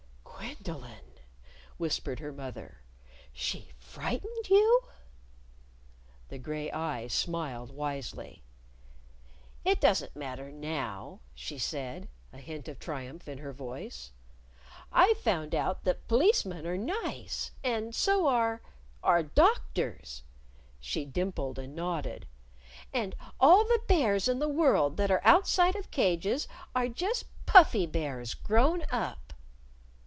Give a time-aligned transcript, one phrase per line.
[0.51, 1.05] "Gwendolyn!"
[1.77, 2.81] whispered her mother.
[3.33, 4.83] "She frightened you?"
[6.29, 8.43] The gray eyes smiled wisely.
[9.65, 14.11] "It doesn't matter now," she said, a hint of triumph in her voice.
[14.91, 17.51] "I've found out that P'licemen are nice.
[17.63, 18.61] And so are
[19.01, 20.21] are Doctors"
[20.79, 22.27] she dimpled and nodded.
[22.93, 27.87] "And all the bears in the world that are outside of cages are just Puffy
[27.87, 29.17] Bears grown up."